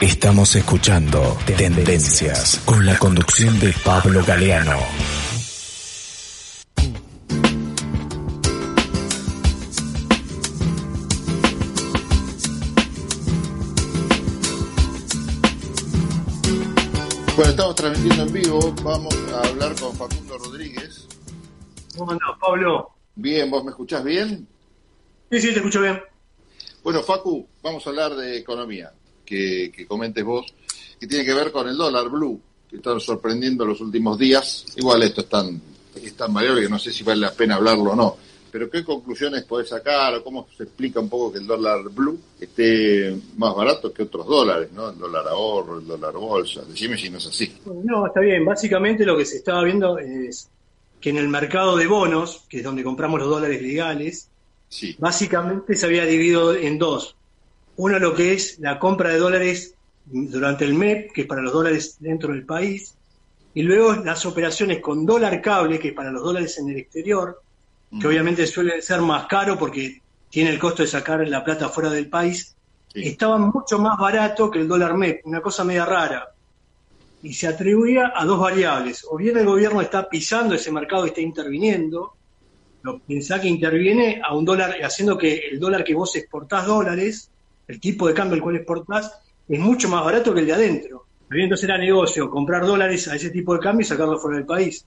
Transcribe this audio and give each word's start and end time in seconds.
Estamos 0.00 0.54
escuchando 0.54 1.38
Tendencias 1.46 2.60
con 2.66 2.84
la 2.84 2.98
conducción 2.98 3.58
de 3.58 3.72
Pablo 3.82 4.22
Galeano. 4.26 4.78
Bueno, 17.34 17.50
estamos 17.50 17.74
transmitiendo 17.76 18.22
en 18.24 18.32
vivo. 18.34 18.74
Vamos 18.82 19.14
a 19.32 19.48
hablar 19.48 19.74
con 19.80 19.96
Facundo 19.96 20.36
Rodríguez. 20.36 21.08
¿Cómo 21.96 22.12
andás, 22.12 22.38
Pablo? 22.38 22.90
Bien, 23.14 23.50
¿vos 23.50 23.64
me 23.64 23.70
escuchás 23.70 24.04
bien? 24.04 24.46
Sí, 25.30 25.40
sí, 25.40 25.52
te 25.52 25.56
escucho 25.56 25.80
bien. 25.80 25.98
Bueno, 26.82 27.02
Facu, 27.02 27.48
vamos 27.62 27.84
a 27.86 27.90
hablar 27.90 28.14
de 28.14 28.36
economía, 28.36 28.92
que, 29.26 29.70
que 29.74 29.86
comentes 29.86 30.24
vos, 30.24 30.46
que 30.98 31.06
tiene 31.06 31.24
que 31.24 31.34
ver 31.34 31.52
con 31.52 31.68
el 31.68 31.76
dólar 31.76 32.08
blue, 32.08 32.40
que 32.70 32.76
está 32.76 32.98
sorprendiendo 32.98 33.64
los 33.66 33.80
últimos 33.80 34.18
días. 34.18 34.64
Igual 34.76 35.02
esto 35.02 35.20
es 35.20 35.28
tan, 35.28 35.60
es 35.94 36.14
tan 36.14 36.32
variable 36.32 36.62
que 36.62 36.68
no 36.68 36.78
sé 36.78 36.92
si 36.92 37.04
vale 37.04 37.20
la 37.20 37.32
pena 37.32 37.56
hablarlo 37.56 37.92
o 37.92 37.96
no. 37.96 38.16
Pero 38.50 38.70
¿qué 38.70 38.82
conclusiones 38.82 39.44
podés 39.44 39.68
sacar 39.68 40.14
o 40.14 40.24
cómo 40.24 40.46
se 40.56 40.62
explica 40.62 40.98
un 40.98 41.10
poco 41.10 41.32
que 41.32 41.40
el 41.40 41.46
dólar 41.46 41.82
blue 41.90 42.18
esté 42.40 43.14
más 43.36 43.54
barato 43.54 43.92
que 43.92 44.04
otros 44.04 44.26
dólares, 44.26 44.70
¿no? 44.72 44.88
El 44.88 44.98
dólar 44.98 45.28
ahorro, 45.28 45.78
el 45.78 45.86
dólar 45.86 46.14
bolsa. 46.14 46.62
Decime 46.66 46.96
si 46.96 47.10
no 47.10 47.18
es 47.18 47.26
así. 47.26 47.52
No, 47.84 48.06
está 48.06 48.20
bien. 48.20 48.46
Básicamente 48.46 49.04
lo 49.04 49.16
que 49.18 49.26
se 49.26 49.36
estaba 49.36 49.62
viendo 49.62 49.98
es 49.98 50.48
que 51.00 51.10
en 51.10 51.18
el 51.18 51.28
mercado 51.28 51.76
de 51.76 51.86
bonos, 51.86 52.44
que 52.48 52.58
es 52.58 52.64
donde 52.64 52.82
compramos 52.82 53.20
los 53.20 53.28
dólares 53.28 53.60
legales, 53.60 54.30
Sí, 54.68 54.96
básicamente 54.98 55.74
se 55.74 55.86
había 55.86 56.04
dividido 56.04 56.54
en 56.54 56.78
dos. 56.78 57.15
Uno 57.76 57.98
lo 57.98 58.14
que 58.14 58.32
es 58.32 58.58
la 58.58 58.78
compra 58.78 59.10
de 59.10 59.18
dólares 59.18 59.74
durante 60.04 60.64
el 60.64 60.74
MEP, 60.74 61.12
que 61.12 61.22
es 61.22 61.26
para 61.26 61.42
los 61.42 61.52
dólares 61.52 61.96
dentro 61.98 62.32
del 62.32 62.44
país, 62.44 62.94
y 63.54 63.62
luego 63.62 63.94
las 63.96 64.24
operaciones 64.26 64.80
con 64.80 65.04
dólar 65.06 65.40
cable, 65.42 65.78
que 65.78 65.88
es 65.88 65.94
para 65.94 66.10
los 66.10 66.22
dólares 66.22 66.58
en 66.58 66.68
el 66.70 66.76
exterior, 66.78 67.40
que 68.00 68.06
obviamente 68.06 68.46
suelen 68.46 68.82
ser 68.82 69.00
más 69.00 69.26
caro 69.26 69.58
porque 69.58 70.00
tiene 70.28 70.50
el 70.50 70.58
costo 70.58 70.82
de 70.82 70.88
sacar 70.88 71.26
la 71.28 71.44
plata 71.44 71.68
fuera 71.68 71.90
del 71.90 72.08
país, 72.08 72.52
Sí. 72.92 73.08
estaban 73.08 73.50
mucho 73.50 73.78
más 73.78 73.98
barato 73.98 74.50
que 74.50 74.60
el 74.60 74.68
dólar 74.68 74.96
MEP, 74.96 75.20
una 75.26 75.42
cosa 75.42 75.64
media 75.64 75.84
rara. 75.84 76.28
Y 77.22 77.34
se 77.34 77.46
atribuía 77.46 78.12
a 78.14 78.24
dos 78.24 78.40
variables. 78.40 79.04
O 79.10 79.16
bien 79.18 79.36
el 79.36 79.44
gobierno 79.44 79.82
está 79.82 80.08
pisando 80.08 80.54
ese 80.54 80.72
mercado 80.72 81.04
y 81.04 81.08
está 81.08 81.20
interviniendo, 81.20 82.14
lo 82.82 82.98
pensá 83.00 83.40
que 83.40 83.48
interviene 83.48 84.22
a 84.24 84.34
un 84.34 84.44
dólar, 84.46 84.76
haciendo 84.82 85.18
que 85.18 85.48
el 85.50 85.58
dólar 85.60 85.84
que 85.84 85.94
vos 85.94 86.14
exportás 86.16 86.66
dólares, 86.66 87.30
el 87.68 87.80
tipo 87.80 88.06
de 88.08 88.14
cambio 88.14 88.34
al 88.36 88.42
cual 88.42 88.56
exportás, 88.56 89.20
es 89.48 89.58
mucho 89.60 89.88
más 89.88 90.04
barato 90.04 90.32
que 90.34 90.40
el 90.40 90.46
de 90.46 90.52
adentro. 90.52 91.06
Entonces 91.30 91.64
era 91.68 91.78
negocio 91.78 92.30
comprar 92.30 92.64
dólares 92.64 93.08
a 93.08 93.16
ese 93.16 93.30
tipo 93.30 93.54
de 93.54 93.60
cambio 93.60 93.82
y 93.82 93.88
sacarlo 93.88 94.18
fuera 94.18 94.36
del 94.36 94.46
país. 94.46 94.86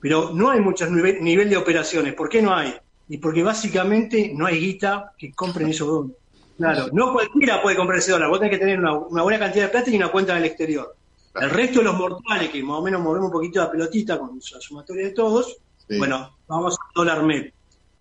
Pero 0.00 0.30
no 0.34 0.50
hay 0.50 0.60
muchos 0.60 0.90
nivel, 0.90 1.22
nivel 1.22 1.48
de 1.48 1.56
operaciones. 1.56 2.14
¿Por 2.14 2.28
qué 2.28 2.42
no 2.42 2.54
hay? 2.54 2.74
Y 3.08 3.18
porque 3.18 3.42
básicamente 3.42 4.32
no 4.34 4.46
hay 4.46 4.58
guita 4.58 5.12
que 5.16 5.32
compren 5.32 5.68
esos 5.68 5.86
dólares. 5.86 6.16
Claro, 6.56 6.86
no 6.92 7.12
cualquiera 7.12 7.62
puede 7.62 7.76
comprar 7.76 7.98
ese 7.98 8.12
dólar. 8.12 8.28
Vos 8.28 8.38
tenés 8.40 8.54
que 8.54 8.58
tener 8.58 8.78
una, 8.78 8.94
una 8.96 9.22
buena 9.22 9.38
cantidad 9.38 9.64
de 9.66 9.70
plata 9.70 9.90
y 9.90 9.96
una 9.96 10.08
cuenta 10.10 10.32
en 10.32 10.38
el 10.38 10.44
exterior. 10.46 10.96
El 11.40 11.50
resto 11.50 11.80
de 11.80 11.84
los 11.84 11.96
mortales, 11.96 12.48
que 12.50 12.62
más 12.62 12.78
o 12.78 12.82
menos 12.82 13.00
movemos 13.02 13.26
un 13.26 13.32
poquito 13.32 13.60
la 13.60 13.70
pelotita 13.70 14.18
con 14.18 14.36
la 14.36 14.60
sumatoria 14.60 15.04
de 15.06 15.12
todos, 15.12 15.56
Sí. 15.88 15.98
bueno, 15.98 16.36
vamos 16.48 16.74
al 16.80 16.92
dólar 16.94 17.22
MEP. 17.22 17.52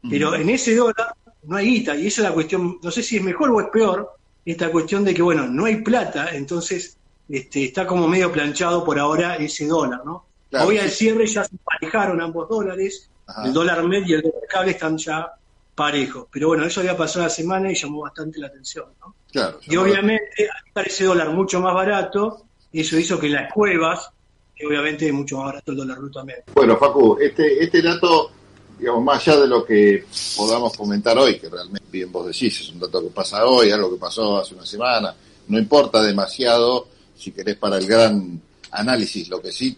Pero 0.10 0.34
en 0.36 0.50
ese 0.50 0.76
dólar 0.76 1.14
no 1.48 1.58
hay 1.58 1.68
guita, 1.68 1.96
y 1.96 2.08
esa 2.08 2.22
es 2.22 2.28
la 2.30 2.34
cuestión, 2.34 2.80
no 2.82 2.92
sé 2.92 3.04
si 3.04 3.18
es 3.18 3.24
mejor 3.24 3.50
o 3.52 3.62
es 3.62 3.68
peor, 3.68 4.12
esta 4.46 4.72
cuestión 4.72 5.04
de 5.04 5.14
que, 5.14 5.22
bueno, 5.22 5.48
no 5.48 5.66
hay 5.66 5.78
plata, 5.78 6.30
entonces 6.32 6.98
este, 7.28 7.66
está 7.66 7.88
como 7.88 8.08
medio 8.08 8.32
planchado 8.32 8.84
por 8.84 9.00
ahora 9.00 9.36
ese 9.36 9.66
dólar, 9.68 10.02
¿no? 10.06 10.26
Claro, 10.50 10.68
Hoy 10.68 10.78
al 10.78 10.90
cierre 10.90 11.26
ya 11.26 11.44
se 11.44 11.56
emparejaron 11.56 12.22
ambos 12.22 12.48
dólares, 12.48 13.10
Ajá. 13.28 13.46
el 13.46 13.54
dólar 13.54 13.84
MEP 13.84 14.08
y 14.08 14.14
el 14.14 14.22
dólar 14.22 14.42
cable 14.48 14.72
están 14.72 14.98
ya 14.98 15.32
parejos. 15.74 16.28
Pero 16.32 16.50
bueno, 16.50 16.66
eso 16.66 16.80
había 16.80 16.96
pasado 16.96 17.26
la 17.26 17.30
semana 17.30 17.72
y 17.72 17.76
llamó 17.76 18.02
bastante 18.02 18.40
la 18.40 18.48
atención, 18.48 18.86
¿no? 19.02 19.16
claro. 19.32 19.60
Y 19.64 19.76
obviamente, 19.76 20.48
al 20.50 20.68
estar 20.68 20.88
ese 20.88 21.04
dólar 21.06 21.30
mucho 21.32 21.60
más 21.60 21.74
barato, 21.74 22.46
eso 22.72 22.98
hizo 22.98 23.20
que 23.20 23.30
las 23.30 23.52
cuevas, 23.52 24.10
que 24.56 24.66
obviamente 24.66 25.08
es 25.08 25.14
mucho 25.14 25.38
más 25.38 25.48
barato 25.48 25.72
el 25.72 25.78
dólar 25.78 26.00
blue 26.00 26.12
también. 26.12 26.40
Bueno, 26.54 26.78
Facu, 26.78 27.18
este, 27.20 27.64
este 27.64 27.82
dato, 27.82 28.32
digamos, 28.78 29.04
más 29.04 29.28
allá 29.28 29.42
de 29.42 29.48
lo 29.48 29.66
que 29.66 30.06
podamos 30.36 30.76
comentar 30.76 31.18
hoy, 31.18 31.40
que 31.40 31.50
realmente 31.50 31.88
bien 31.92 32.12
vos 32.12 32.28
decís, 32.28 32.62
es 32.62 32.70
un 32.70 32.80
dato 32.80 33.02
que 33.02 33.10
pasa 33.10 33.46
hoy, 33.46 33.72
algo 33.72 33.92
que 33.92 34.00
pasó 34.00 34.40
hace 34.40 34.54
una 34.54 34.66
semana, 34.66 35.16
no 35.48 35.60
importa 35.60 36.02
demasiado 36.02 36.88
si 37.16 37.32
querés 37.32 37.56
para 37.58 37.78
el 37.78 37.88
gran 37.88 38.42
análisis, 38.72 39.30
lo 39.30 39.42
que 39.42 39.52
sí 39.52 39.78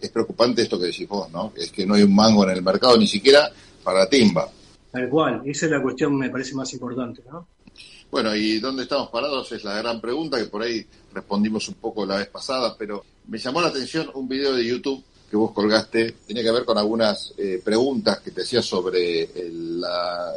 es 0.00 0.10
preocupante 0.10 0.62
esto 0.62 0.78
que 0.78 0.86
decís 0.86 1.08
vos, 1.08 1.30
¿no? 1.30 1.52
Es 1.56 1.72
que 1.72 1.86
no 1.86 1.94
hay 1.94 2.02
un 2.02 2.14
mango 2.14 2.44
en 2.44 2.50
el 2.50 2.62
mercado, 2.62 2.96
ni 2.98 3.06
siquiera 3.06 3.50
para 3.82 4.08
timba. 4.08 4.48
Tal 4.90 5.08
cual, 5.08 5.42
esa 5.44 5.66
es 5.66 5.72
la 5.72 5.82
cuestión 5.82 6.16
me 6.16 6.30
parece 6.30 6.54
más 6.54 6.72
importante, 6.72 7.22
¿no? 7.30 7.46
Bueno, 8.10 8.34
¿y 8.36 8.60
dónde 8.60 8.84
estamos 8.84 9.08
parados? 9.08 9.50
Es 9.52 9.64
la 9.64 9.76
gran 9.78 10.00
pregunta 10.00 10.38
que 10.38 10.44
por 10.44 10.62
ahí 10.62 10.86
respondimos 11.12 11.66
un 11.68 11.74
poco 11.74 12.06
la 12.06 12.18
vez 12.18 12.28
pasada, 12.28 12.76
pero 12.78 13.04
me 13.26 13.38
llamó 13.38 13.60
la 13.60 13.68
atención 13.68 14.10
un 14.14 14.28
video 14.28 14.54
de 14.54 14.64
YouTube 14.64 15.02
que 15.34 15.38
vos 15.38 15.50
colgaste, 15.50 16.12
tenía 16.28 16.44
que 16.44 16.52
ver 16.52 16.64
con 16.64 16.78
algunas 16.78 17.34
eh, 17.36 17.60
preguntas 17.64 18.20
que 18.20 18.30
te 18.30 18.42
hacía 18.42 18.62
sobre 18.62 19.24
el, 19.34 19.80
la, 19.80 20.32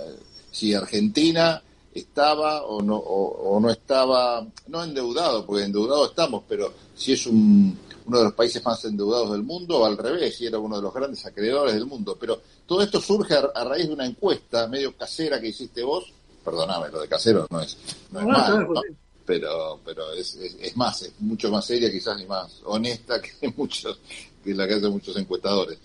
si 0.49 0.73
Argentina 0.73 1.61
estaba 1.93 2.63
o 2.63 2.81
no, 2.81 2.95
o, 2.95 3.53
o 3.53 3.59
no 3.59 3.69
estaba, 3.69 4.43
no 4.69 4.83
endeudado, 4.83 5.45
porque 5.45 5.65
endeudado 5.65 6.07
estamos, 6.07 6.45
pero 6.49 6.73
si 6.95 7.13
es 7.13 7.27
un, 7.27 7.77
uno 8.07 8.17
de 8.17 8.23
los 8.23 8.33
países 8.33 8.65
más 8.65 8.83
endeudados 8.85 9.33
del 9.33 9.43
mundo 9.43 9.81
o 9.81 9.85
al 9.85 9.99
revés, 9.99 10.35
si 10.35 10.47
era 10.47 10.57
uno 10.57 10.77
de 10.77 10.81
los 10.81 10.91
grandes 10.91 11.23
acreedores 11.27 11.75
del 11.75 11.85
mundo. 11.85 12.17
Pero 12.19 12.41
todo 12.65 12.81
esto 12.81 12.99
surge 12.99 13.35
a, 13.35 13.51
a 13.53 13.63
raíz 13.65 13.85
de 13.85 13.93
una 13.93 14.05
encuesta 14.07 14.67
medio 14.67 14.97
casera 14.97 15.39
que 15.39 15.49
hiciste 15.49 15.83
vos, 15.83 16.11
perdóname, 16.43 16.89
lo 16.89 17.01
de 17.01 17.07
casero 17.07 17.45
no 17.51 17.61
es, 17.61 17.77
no 18.11 18.21
es 18.21 18.25
malo, 18.25 18.81
pero 19.27 19.79
pero 19.85 20.11
es, 20.13 20.33
es, 20.37 20.57
es 20.59 20.75
más, 20.75 21.03
es 21.03 21.13
mucho 21.19 21.51
más 21.51 21.65
seria 21.65 21.91
quizás 21.91 22.19
y 22.19 22.25
más 22.25 22.61
honesta 22.63 23.21
que 23.21 23.53
muchos 23.55 23.99
que 24.47 24.57
la 24.57 24.67
que 24.67 24.75
hacen 24.75 24.91
muchos 24.91 25.15
encuestadores. 25.17 25.77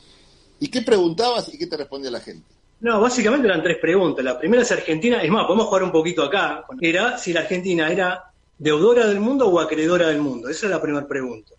¿Y 0.60 0.68
qué 0.68 0.82
preguntabas 0.82 1.52
y 1.52 1.58
qué 1.58 1.66
te 1.66 1.76
respondía 1.76 2.10
la 2.10 2.20
gente? 2.20 2.46
No, 2.80 3.00
básicamente 3.00 3.46
eran 3.46 3.62
tres 3.62 3.78
preguntas. 3.78 4.24
La 4.24 4.38
primera 4.38 4.62
es 4.62 4.72
Argentina, 4.72 5.22
es 5.22 5.30
más, 5.30 5.46
podemos 5.46 5.66
jugar 5.66 5.82
un 5.84 5.92
poquito 5.92 6.22
acá. 6.22 6.64
Era 6.80 7.18
si 7.18 7.32
la 7.32 7.40
Argentina 7.40 7.90
era 7.90 8.32
deudora 8.58 9.06
del 9.06 9.20
mundo 9.20 9.48
o 9.48 9.60
acreedora 9.60 10.08
del 10.08 10.20
mundo. 10.20 10.48
Esa 10.48 10.66
es 10.66 10.70
la 10.70 10.80
primera 10.80 11.06
pregunta. 11.06 11.52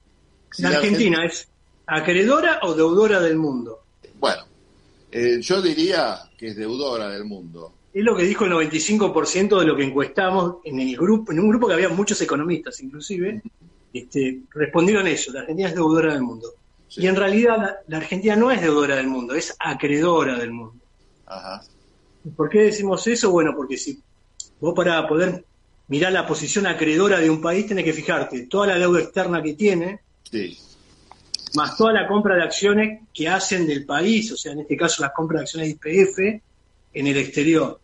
Si 0.52 0.62
¿La 0.62 0.72
la 0.72 0.78
Argentina 0.78 1.26
es 1.26 1.48
acreedora 1.86 2.60
o 2.64 2.74
deudora 2.74 3.20
del 3.20 3.38
mundo? 3.38 3.84
Bueno, 4.20 4.44
eh, 5.12 5.40
yo 5.42 5.62
diría 5.62 6.20
que 6.38 6.48
es 6.48 6.56
deudora 6.56 7.10
del 7.10 7.26
mundo. 7.26 7.74
Es 7.94 8.04
lo 8.04 8.16
que 8.16 8.24
dijo 8.24 8.46
el 8.46 8.52
95% 8.52 9.60
de 9.60 9.66
lo 9.66 9.76
que 9.76 9.84
encuestamos 9.84 10.56
en 10.64 10.80
el 10.80 10.96
grupo, 10.98 11.32
en 11.32 11.40
un 11.40 11.50
grupo 11.50 11.68
que 11.68 11.74
había 11.74 11.90
muchos 11.90 12.20
economistas 12.22 12.82
inclusive, 12.82 13.42
este, 13.94 14.42
respondieron 14.56 15.06
eso, 15.08 15.32
la 15.32 15.42
Argentina 15.42 15.70
es 15.70 15.76
deudora 15.76 16.14
del 16.14 16.24
mundo. 16.24 16.50
Sí. 16.94 17.02
Y 17.02 17.08
en 17.08 17.16
realidad 17.16 17.58
la, 17.58 17.78
la 17.88 17.98
Argentina 17.98 18.36
no 18.36 18.52
es 18.52 18.62
deudora 18.62 18.98
del 18.98 19.08
mundo, 19.08 19.34
es 19.34 19.56
acreedora 19.58 20.38
del 20.38 20.52
mundo. 20.52 20.84
Ajá. 21.26 21.64
¿Y 22.24 22.30
¿Por 22.30 22.50
qué 22.50 22.64
decimos 22.64 23.08
eso? 23.08 23.32
Bueno, 23.32 23.54
porque 23.56 23.78
si 23.78 24.00
vos 24.60 24.74
para 24.76 25.08
poder 25.08 25.44
mirar 25.88 26.12
la 26.12 26.28
posición 26.28 26.68
acreedora 26.68 27.20
de 27.20 27.32
un 27.32 27.42
país 27.42 27.66
tenés 27.66 27.84
que 27.84 27.94
fijarte 27.94 28.46
toda 28.46 28.68
la 28.68 28.78
deuda 28.78 29.00
externa 29.02 29.42
que 29.42 29.54
tiene, 29.54 30.02
Sí, 30.30 30.58
más 31.56 31.78
toda 31.78 31.94
la 31.94 32.08
compra 32.08 32.36
de 32.36 32.44
acciones 32.44 33.02
que 33.14 33.28
hacen 33.28 33.68
del 33.68 33.86
país, 33.86 34.32
o 34.32 34.38
sea, 34.38 34.54
en 34.54 34.62
este 34.62 34.76
caso 34.76 35.02
las 35.02 35.14
compras 35.14 35.40
de 35.40 35.44
acciones 35.44 35.80
de 35.80 35.92
IPF 35.92 36.42
en 36.94 37.08
el 37.08 37.18
exterior, 37.18 37.80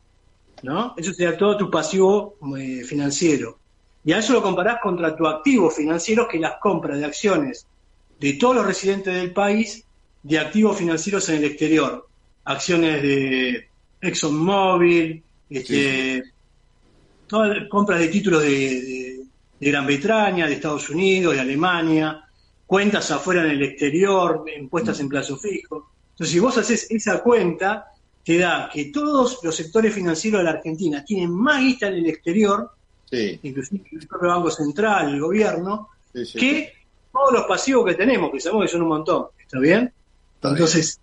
¿no? 0.63 0.93
Eso 0.97 1.13
sería 1.13 1.37
todo 1.37 1.57
tu 1.57 1.69
pasivo 1.69 2.37
eh, 2.57 2.83
financiero. 2.83 3.59
Y 4.03 4.13
a 4.13 4.19
eso 4.19 4.33
lo 4.33 4.41
comparás 4.41 4.79
contra 4.81 5.15
tu 5.15 5.27
activo 5.27 5.69
financiero, 5.69 6.27
que 6.27 6.39
las 6.39 6.53
compras 6.59 6.97
de 6.97 7.05
acciones 7.05 7.67
de 8.19 8.33
todos 8.33 8.55
los 8.55 8.65
residentes 8.65 9.13
del 9.13 9.31
país 9.31 9.83
de 10.23 10.39
activos 10.39 10.77
financieros 10.77 11.27
en 11.29 11.35
el 11.37 11.43
exterior. 11.45 12.07
Acciones 12.45 13.01
de 13.01 13.67
ExxonMobil, 14.01 15.23
este, 15.49 16.23
todas 17.27 17.67
compras 17.69 17.99
de 17.99 18.07
títulos 18.07 18.43
de, 18.43 18.49
de- 18.49 19.19
de 19.59 19.71
Gran 19.71 19.85
Bretaña, 19.85 20.47
de 20.47 20.53
Estados 20.53 20.89
Unidos, 20.89 21.33
de 21.35 21.41
Alemania, 21.41 22.23
cuentas 22.65 23.11
afuera 23.11 23.43
en 23.43 23.51
el 23.51 23.63
exterior, 23.63 24.45
en 24.47 24.69
puestas 24.69 24.99
en 25.01 25.09
plazo 25.09 25.35
fijo. 25.37 25.89
Entonces, 26.11 26.31
si 26.33 26.39
vos 26.39 26.57
haces 26.57 26.87
esa 26.89 27.21
cuenta, 27.21 27.87
te 28.23 28.37
da 28.37 28.69
que 28.71 28.85
todos 28.85 29.39
los 29.43 29.53
sectores 29.55 29.93
financieros 29.93 30.39
de 30.39 30.45
la 30.45 30.51
Argentina 30.51 31.03
tienen 31.03 31.31
más 31.31 31.59
guita 31.61 31.87
en 31.89 31.95
el 31.95 32.07
exterior, 32.07 32.71
sí, 33.09 33.37
inclusive 33.43 33.83
el 33.91 34.07
propio 34.07 34.29
Banco 34.29 34.49
Central, 34.51 35.13
el 35.13 35.19
gobierno, 35.19 35.89
que 36.39 36.71
todos 37.11 37.33
los 37.33 37.43
pasivos 37.43 37.85
que 37.85 37.95
tenemos, 37.95 38.31
que 38.31 38.39
sabemos 38.39 38.65
que 38.65 38.71
son 38.71 38.81
un 38.83 38.89
montón. 38.89 39.27
¿Está 39.39 39.59
bien? 39.59 39.91
Está 40.35 40.49
Entonces, 40.49 40.99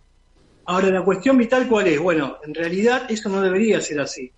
ahora 0.65 0.89
la 0.89 1.03
cuestión 1.03 1.37
vital, 1.39 1.69
¿cuál 1.69 1.89
es? 1.89 2.01
Bueno, 2.01 2.37
en 2.45 2.55
realidad 2.55 3.11
eso 3.11 3.29
no 3.29 3.41
debería 3.41 3.81
ser 3.81 4.01
así. 4.01 4.31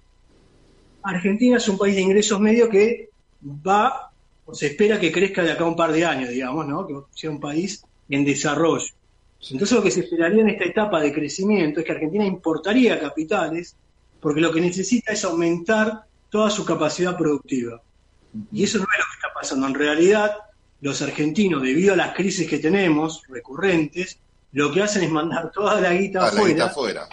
Argentina 1.02 1.56
es 1.56 1.68
un 1.68 1.78
país 1.78 1.94
de 1.94 2.02
ingresos 2.02 2.40
medios 2.40 2.68
que 2.68 3.10
va 3.44 4.10
o 4.44 4.54
se 4.54 4.66
espera 4.68 4.98
que 4.98 5.12
crezca 5.12 5.42
de 5.42 5.52
acá 5.52 5.64
a 5.64 5.68
un 5.68 5.76
par 5.76 5.92
de 5.92 6.04
años, 6.04 6.30
digamos, 6.30 6.66
¿no? 6.66 6.86
Que 6.86 6.94
sea 7.14 7.30
un 7.30 7.40
país 7.40 7.82
en 8.08 8.24
desarrollo. 8.24 8.86
Entonces 9.50 9.76
lo 9.76 9.82
que 9.82 9.90
se 9.90 10.00
esperaría 10.00 10.42
en 10.42 10.48
esta 10.48 10.64
etapa 10.64 11.00
de 11.00 11.12
crecimiento 11.12 11.80
es 11.80 11.86
que 11.86 11.92
Argentina 11.92 12.24
importaría 12.24 12.98
capitales 12.98 13.76
porque 14.20 14.40
lo 14.40 14.52
que 14.52 14.60
necesita 14.60 15.12
es 15.12 15.24
aumentar 15.24 16.02
toda 16.30 16.50
su 16.50 16.64
capacidad 16.64 17.16
productiva. 17.16 17.80
Y 18.52 18.64
eso 18.64 18.78
no 18.78 18.84
es 18.84 18.98
lo 18.98 19.04
que 19.04 19.16
está 19.16 19.34
pasando. 19.34 19.66
En 19.66 19.74
realidad, 19.74 20.36
los 20.80 21.02
argentinos, 21.02 21.62
debido 21.62 21.94
a 21.94 21.96
las 21.96 22.14
crisis 22.14 22.48
que 22.48 22.58
tenemos 22.58 23.22
recurrentes, 23.28 24.18
lo 24.52 24.72
que 24.72 24.82
hacen 24.82 25.02
es 25.04 25.10
mandar 25.10 25.50
toda 25.52 25.80
la 25.80 25.92
guita 25.92 26.20
Ah, 26.20 26.22
la 26.22 26.28
afuera. 26.28 26.48
guita 26.48 26.64
afuera. 26.66 27.08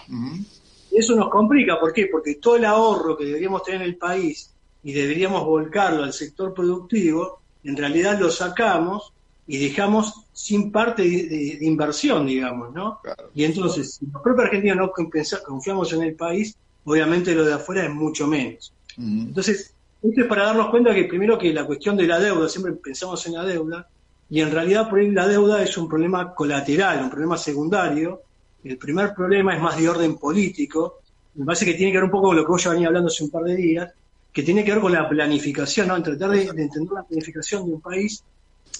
Eso 0.91 1.15
nos 1.15 1.29
complica, 1.29 1.79
¿por 1.79 1.91
qué? 1.91 2.07
Porque 2.11 2.35
todo 2.35 2.55
el 2.55 2.65
ahorro 2.65 3.17
que 3.17 3.25
deberíamos 3.25 3.63
tener 3.63 3.81
en 3.81 3.87
el 3.87 3.97
país 3.97 4.51
y 4.83 4.93
deberíamos 4.93 5.43
volcarlo 5.43 6.03
al 6.03 6.13
sector 6.13 6.53
productivo, 6.53 7.41
en 7.63 7.75
realidad 7.75 8.19
lo 8.19 8.29
sacamos 8.29 9.11
y 9.47 9.57
dejamos 9.57 10.13
sin 10.31 10.71
parte 10.71 11.01
de, 11.03 11.23
de- 11.23 11.57
de 11.59 11.65
inversión, 11.65 12.25
digamos, 12.25 12.73
¿no? 12.73 12.99
Claro. 13.03 13.29
Y 13.35 13.43
entonces, 13.43 13.95
si 13.95 14.05
los 14.07 14.21
propios 14.21 14.45
argentinos 14.45 14.77
no 14.77 14.91
compensa- 14.91 15.41
confiamos 15.43 15.91
en 15.93 16.03
el 16.03 16.15
país, 16.15 16.55
obviamente 16.83 17.33
lo 17.35 17.43
de 17.43 17.53
afuera 17.53 17.83
es 17.85 17.91
mucho 17.93 18.27
menos. 18.27 18.71
Entonces, 18.97 19.74
esto 20.09 20.21
es 20.21 20.27
para 20.27 20.45
darnos 20.45 20.69
cuenta 20.69 20.93
que 20.93 21.05
primero 21.05 21.37
que 21.37 21.53
la 21.53 21.65
cuestión 21.65 21.95
de 21.97 22.07
la 22.07 22.19
deuda, 22.19 22.47
siempre 22.49 22.73
pensamos 22.73 23.25
en 23.27 23.33
la 23.33 23.43
deuda, 23.43 23.87
y 24.29 24.41
en 24.41 24.51
realidad 24.51 24.89
por 24.89 24.99
ahí 24.99 25.11
la 25.11 25.27
deuda 25.27 25.61
es 25.61 25.77
un 25.77 25.87
problema 25.87 26.33
colateral, 26.33 27.03
un 27.03 27.09
problema 27.09 27.37
secundario. 27.37 28.21
El 28.63 28.77
primer 28.77 29.13
problema 29.13 29.55
es 29.55 29.61
más 29.61 29.77
de 29.77 29.87
orden 29.87 30.17
político, 30.17 30.99
me 31.35 31.45
parece 31.45 31.65
que 31.65 31.73
tiene 31.73 31.91
que 31.91 31.97
ver 31.97 32.05
un 32.05 32.11
poco 32.11 32.27
con 32.27 32.35
lo 32.35 32.43
que 32.43 32.51
vos 32.51 32.63
ya 32.63 32.71
venía 32.71 32.87
hablando 32.87 33.09
hace 33.09 33.23
un 33.23 33.29
par 33.29 33.43
de 33.43 33.55
días, 33.55 33.93
que 34.31 34.41
tiene 34.41 34.63
que 34.63 34.71
ver 34.71 34.81
con 34.81 34.91
la 34.91 35.07
planificación, 35.07 35.87
¿no? 35.87 35.95
En 35.95 36.03
tratar 36.03 36.31
de, 36.31 36.51
de 36.51 36.63
entender 36.63 36.93
la 36.93 37.03
planificación 37.03 37.65
de 37.67 37.73
un 37.73 37.81
país, 37.81 38.23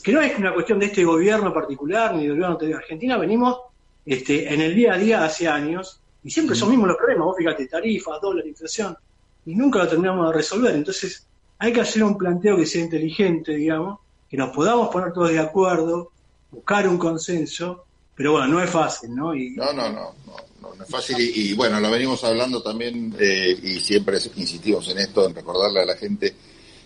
que 0.01 0.12
no 0.12 0.22
es 0.22 0.38
una 0.38 0.54
cuestión 0.54 0.80
de 0.80 0.88
este 0.88 1.04
gobierno 1.04 1.54
particular 1.54 2.16
ni 2.16 2.27
del 2.27 2.31
gobierno 2.31 2.57
de 2.57 2.74
Argentina, 2.74 3.18
venimos 3.18 3.60
este, 4.06 4.54
en 4.54 4.62
el 4.62 4.75
día 4.75 4.94
a 4.94 4.98
día 4.98 5.24
hace 5.24 5.48
años, 5.48 6.00
y 6.24 6.30
siempre 6.30 6.56
son 6.56 6.69
mismos 6.69 6.88
los 6.88 6.98
problemas, 6.98 7.25
vos 7.25 7.38
fíjate, 7.38 7.68
tarifas, 7.68 8.19
dólar, 8.22 8.45
inflación, 8.48 8.98
y 9.45 9.56
nunca 9.56 9.80
lo 9.80 9.88
terminamos 9.88 10.27
de 10.27 10.33
resolver. 10.33 10.75
Entonces, 10.75 11.25
hay 11.59 11.71
que 11.71 11.81
hacer 11.81 12.03
un 12.03 12.18
planteo 12.18 12.57
que 12.57 12.65
sea 12.65 12.81
inteligente, 12.81 13.56
digamos, 13.56 14.00
que 14.30 14.38
nos 14.38 14.50
podamos 14.56 14.89
poner 14.89 15.13
todos 15.13 15.30
de 15.30 15.39
acuerdo, 15.39 16.12
buscar 16.51 16.88
un 16.88 16.97
consenso, 16.97 17.86
pero 18.15 18.33
bueno, 18.33 18.47
no 18.47 18.62
es 18.62 18.69
fácil, 18.69 19.13
¿no? 19.15 19.36
Y, 19.36 19.51
No, 19.51 19.71
no, 19.74 19.89
no, 19.89 20.13
no, 20.25 20.75
no, 20.75 20.83
es 20.83 20.89
fácil 20.89 21.19
y, 21.19 21.51
y, 21.51 21.53
bueno, 21.53 21.80
lo 21.80 21.92
venimos 21.92 22.24
hablando 22.24 22.62
también 22.62 23.15
eh, 23.19 23.57
y 23.62 23.80
siempre 23.80 24.18
insistimos 24.36 24.88
en 24.89 25.00
esto, 25.00 25.27
en 25.27 25.36
recordarle 25.36 25.81
a 25.81 25.86
la 25.86 25.95
gente 25.95 26.33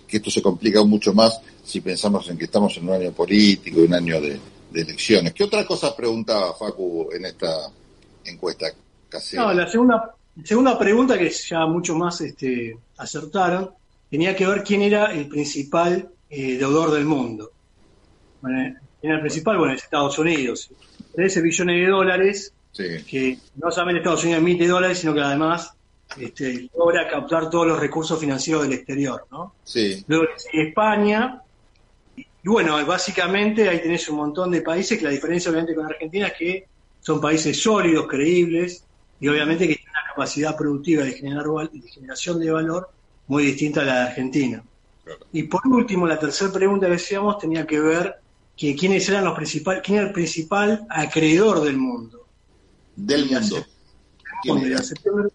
que 0.07 0.17
esto 0.17 0.31
se 0.31 0.41
complica 0.41 0.83
mucho 0.83 1.13
más 1.13 1.39
si 1.63 1.81
pensamos 1.81 2.27
en 2.29 2.37
que 2.37 2.45
estamos 2.45 2.75
en 2.77 2.89
un 2.89 2.95
año 2.95 3.11
político, 3.11 3.81
un 3.81 3.93
año 3.93 4.19
de, 4.19 4.39
de 4.71 4.81
elecciones. 4.81 5.33
¿Qué 5.33 5.43
otra 5.43 5.65
cosa 5.65 5.95
preguntaba 5.95 6.53
Facu 6.55 7.09
en 7.13 7.25
esta 7.25 7.71
encuesta 8.25 8.67
casera? 9.07 9.43
No, 9.43 9.53
la 9.53 9.69
segunda, 9.69 10.15
segunda 10.43 10.77
pregunta, 10.77 11.17
que 11.17 11.29
ya 11.29 11.65
mucho 11.65 11.95
más 11.95 12.21
este, 12.21 12.77
acertaron, 12.97 13.71
tenía 14.09 14.35
que 14.35 14.45
ver 14.47 14.63
quién 14.63 14.81
era 14.81 15.13
el 15.13 15.27
principal 15.27 16.09
eh, 16.29 16.57
deudor 16.57 16.91
del 16.91 17.05
mundo. 17.05 17.51
Bueno, 18.41 18.75
¿Quién 18.99 19.11
era 19.11 19.15
el 19.15 19.21
principal? 19.21 19.57
Bueno, 19.57 19.73
es 19.73 19.83
Estados 19.83 20.17
Unidos. 20.19 20.69
13 21.15 21.41
billones 21.41 21.85
de 21.85 21.87
dólares, 21.87 22.53
Sí, 22.71 23.03
que 23.09 23.37
no 23.55 23.71
solamente 23.71 23.99
Estados 23.99 24.23
Unidos 24.23 24.41
emite 24.41 24.67
dólares, 24.67 24.99
sino 24.99 25.13
que 25.13 25.21
además 25.21 25.73
este, 26.17 26.69
logra 26.77 27.07
captar 27.07 27.49
todos 27.49 27.67
los 27.67 27.79
recursos 27.79 28.19
financieros 28.19 28.63
del 28.63 28.73
exterior, 28.73 29.25
¿no? 29.31 29.55
sí, 29.63 30.03
Luego 30.07 30.25
España. 30.53 31.41
Y 32.15 32.47
bueno, 32.47 32.83
básicamente 32.85 33.67
ahí 33.67 33.81
tenés 33.81 34.07
un 34.09 34.17
montón 34.17 34.51
de 34.51 34.61
países 34.61 34.97
que 34.97 35.03
la 35.03 35.11
diferencia 35.11 35.51
obviamente 35.51 35.75
con 35.75 35.85
Argentina 35.85 36.27
es 36.27 36.33
que 36.33 36.67
son 37.01 37.19
países 37.19 37.61
sólidos, 37.61 38.07
creíbles 38.07 38.83
y 39.19 39.27
obviamente 39.27 39.67
que 39.67 39.79
capacidad 40.09 40.57
productiva 40.57 41.03
de, 41.03 41.13
generar, 41.13 41.45
de 41.71 41.81
generación 41.89 42.39
de 42.39 42.51
valor 42.51 42.89
muy 43.27 43.45
distinta 43.45 43.81
a 43.81 43.85
la 43.85 43.93
de 43.95 44.01
Argentina. 44.09 44.63
Claro. 45.03 45.19
Y 45.31 45.43
por 45.43 45.65
último, 45.67 46.07
la 46.07 46.19
tercera 46.19 46.51
pregunta 46.51 46.87
que 46.87 46.95
hacíamos 46.95 47.37
tenía 47.37 47.65
que 47.65 47.79
ver 47.79 48.15
que 48.57 48.75
quiénes 48.75 49.07
eran 49.07 49.23
los 49.23 49.35
principales, 49.35 49.81
quién 49.85 49.99
era 49.99 50.07
el 50.07 50.13
principal 50.13 50.85
acreedor 50.89 51.61
del 51.61 51.77
mundo. 51.77 52.25
del 52.95 53.29
Y 53.31 54.49
mundo. 54.51 54.67
en 54.67 54.83
septiembre 54.83 55.29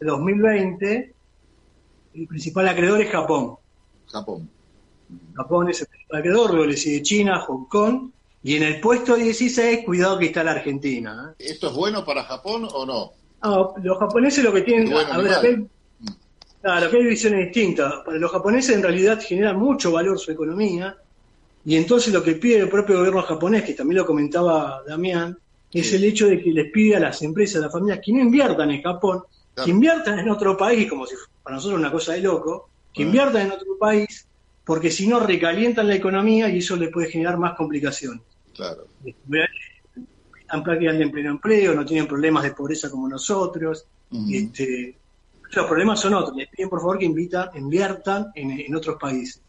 de 0.00 0.06
2020, 0.06 1.14
el 2.14 2.26
principal 2.26 2.68
acreedor 2.68 3.02
es 3.02 3.10
Japón. 3.10 3.56
Japón. 4.06 4.48
Japón 5.34 5.68
es 5.68 5.80
el 5.82 5.88
principal 5.88 6.20
acreedor, 6.20 6.50
luego 6.50 6.66
le 6.66 6.76
sigue 6.76 7.02
China, 7.02 7.40
Hong 7.40 7.66
Kong, 7.66 8.10
y 8.42 8.56
en 8.56 8.62
el 8.62 8.80
puesto 8.80 9.14
16, 9.16 9.84
cuidado 9.84 10.18
que 10.18 10.26
está 10.26 10.42
la 10.42 10.52
Argentina. 10.52 11.34
¿eh? 11.38 11.50
¿Esto 11.50 11.68
es 11.68 11.74
bueno 11.74 12.04
para 12.04 12.24
Japón 12.24 12.66
o 12.72 12.86
no? 12.86 13.12
Ah, 13.42 13.68
los 13.82 13.98
japoneses 13.98 14.44
lo 14.44 14.52
que 14.52 14.62
tienen, 14.62 14.90
bueno, 14.90 15.12
a 15.12 15.18
ver, 15.18 15.32
acá 15.32 15.46
hay, 15.48 15.66
claro, 16.60 16.86
acá 16.86 16.96
hay 16.96 17.04
visiones 17.04 17.46
distintas. 17.46 17.94
Para 18.04 18.18
los 18.18 18.30
japoneses 18.30 18.76
en 18.76 18.82
realidad 18.82 19.20
genera 19.20 19.52
mucho 19.54 19.92
valor 19.92 20.18
su 20.18 20.30
economía, 20.32 20.96
y 21.64 21.76
entonces 21.76 22.12
lo 22.12 22.22
que 22.22 22.34
pide 22.34 22.58
el 22.58 22.68
propio 22.68 22.98
gobierno 22.98 23.22
japonés, 23.22 23.64
que 23.64 23.74
también 23.74 23.98
lo 23.98 24.06
comentaba 24.06 24.82
Damián, 24.86 25.36
es 25.72 25.88
Sí. 25.90 25.96
el 25.96 26.04
hecho 26.04 26.26
de 26.26 26.42
que 26.42 26.50
les 26.52 26.70
pide 26.70 26.96
a 26.96 27.00
las 27.00 27.22
empresas, 27.22 27.56
a 27.56 27.66
las 27.66 27.72
familias, 27.72 28.00
que 28.04 28.12
no 28.12 28.20
inviertan 28.20 28.70
en 28.72 28.82
Japón, 28.82 29.22
Claro. 29.54 29.64
que 29.64 29.70
inviertan 29.70 30.18
en 30.18 30.28
otro 30.30 30.56
país, 30.56 30.88
como 30.88 31.06
si 31.06 31.14
para 31.42 31.56
nosotros 31.56 31.78
una 31.80 31.90
cosa 31.92 32.12
de 32.12 32.20
loco, 32.22 32.68
que 32.92 33.02
Ah. 33.04 33.06
inviertan 33.06 33.46
en 33.46 33.52
otro 33.52 33.76
país, 33.78 34.26
porque 34.64 34.90
si 34.90 35.06
no 35.06 35.20
recalientan 35.20 35.88
la 35.88 35.94
economía 35.94 36.48
y 36.48 36.58
eso 36.58 36.76
les 36.76 36.90
puede 36.90 37.08
generar 37.10 37.38
más 37.38 37.54
complicaciones. 37.56 38.20
Claro. 38.54 38.84
Están 40.50 40.64
prácticamente 40.64 41.04
en 41.04 41.12
pleno 41.12 41.30
empleo, 41.30 41.76
no 41.76 41.86
tienen 41.86 42.08
problemas 42.08 42.42
de 42.42 42.50
pobreza 42.50 42.90
como 42.90 43.08
nosotros. 43.08 43.86
Ujú. 44.10 44.26
este, 44.32 44.96
los 45.52 45.66
problemas 45.66 46.00
son 46.00 46.14
otros. 46.14 46.36
Les 46.36 46.48
piden 46.48 46.68
por 46.68 46.80
favor 46.80 46.98
que 46.98 47.04
invitan, 47.04 47.50
inviertan 47.54 48.32
en, 48.34 48.58
en 48.58 48.74
otros 48.74 48.96
países. 49.00 49.38